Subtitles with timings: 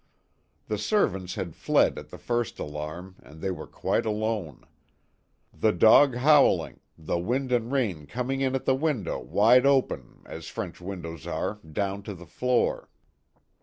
[0.65, 4.65] The servants had fled at the first alarm and they were quite alone.
[5.53, 10.47] The dog howling, the wind and rain coming in at the window, wide open, as
[10.47, 12.89] French windows are down to the floor.